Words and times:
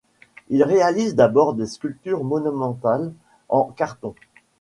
Il 0.49 0.63
réalise 0.63 1.13
d’abord 1.13 1.53
des 1.53 1.67
sculptures 1.67 2.23
monumentales 2.23 3.13
en 3.49 3.65
carton. 3.65 4.15